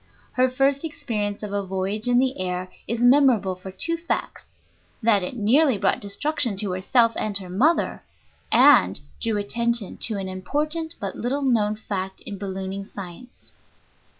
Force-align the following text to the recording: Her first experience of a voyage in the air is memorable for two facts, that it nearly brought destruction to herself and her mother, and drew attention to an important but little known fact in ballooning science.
Her 0.31 0.49
first 0.49 0.83
experience 0.83 1.43
of 1.43 1.53
a 1.53 1.63
voyage 1.63 2.07
in 2.07 2.17
the 2.17 2.39
air 2.39 2.69
is 2.87 2.99
memorable 2.99 3.53
for 3.53 3.69
two 3.69 3.97
facts, 3.97 4.55
that 5.03 5.21
it 5.21 5.35
nearly 5.35 5.77
brought 5.77 6.01
destruction 6.01 6.57
to 6.57 6.71
herself 6.71 7.11
and 7.15 7.37
her 7.37 7.51
mother, 7.51 8.01
and 8.51 8.99
drew 9.21 9.37
attention 9.37 9.97
to 9.97 10.17
an 10.17 10.27
important 10.27 10.95
but 10.99 11.15
little 11.15 11.43
known 11.43 11.75
fact 11.75 12.21
in 12.21 12.39
ballooning 12.39 12.85
science. 12.85 13.51